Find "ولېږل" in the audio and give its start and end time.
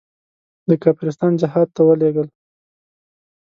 1.87-2.27